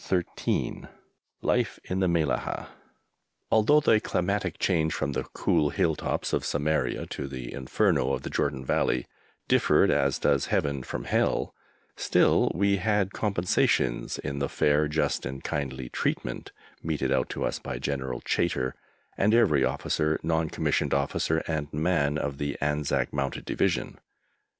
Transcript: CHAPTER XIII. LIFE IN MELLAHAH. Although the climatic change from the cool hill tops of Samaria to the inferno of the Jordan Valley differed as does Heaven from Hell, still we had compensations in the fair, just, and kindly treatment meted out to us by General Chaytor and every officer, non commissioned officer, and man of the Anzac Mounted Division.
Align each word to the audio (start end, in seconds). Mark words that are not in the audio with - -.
CHAPTER 0.01 0.23
XIII. 0.39 0.83
LIFE 1.43 1.79
IN 1.83 1.99
MELLAHAH. 1.99 2.69
Although 3.51 3.81
the 3.81 3.99
climatic 3.99 4.57
change 4.57 4.95
from 4.95 5.11
the 5.11 5.25
cool 5.33 5.69
hill 5.69 5.93
tops 5.95 6.33
of 6.33 6.43
Samaria 6.43 7.05
to 7.05 7.27
the 7.27 7.53
inferno 7.53 8.11
of 8.13 8.23
the 8.23 8.31
Jordan 8.31 8.65
Valley 8.65 9.05
differed 9.47 9.91
as 9.91 10.17
does 10.17 10.47
Heaven 10.47 10.81
from 10.81 11.03
Hell, 11.03 11.53
still 11.95 12.51
we 12.55 12.77
had 12.77 13.13
compensations 13.13 14.17
in 14.17 14.39
the 14.39 14.49
fair, 14.49 14.87
just, 14.87 15.23
and 15.23 15.43
kindly 15.43 15.87
treatment 15.87 16.51
meted 16.81 17.11
out 17.11 17.29
to 17.29 17.45
us 17.45 17.59
by 17.59 17.77
General 17.77 18.21
Chaytor 18.21 18.73
and 19.19 19.35
every 19.35 19.63
officer, 19.63 20.19
non 20.23 20.49
commissioned 20.49 20.95
officer, 20.95 21.43
and 21.45 21.71
man 21.71 22.17
of 22.17 22.39
the 22.39 22.57
Anzac 22.59 23.13
Mounted 23.13 23.45
Division. 23.45 23.99